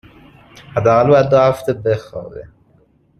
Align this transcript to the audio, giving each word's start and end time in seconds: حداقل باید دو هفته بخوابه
حداقل 0.75 1.07
باید 1.09 1.29
دو 1.29 1.37
هفته 1.39 1.73
بخوابه 1.73 2.47